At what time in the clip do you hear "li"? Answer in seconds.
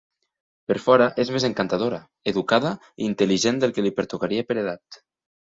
3.87-3.93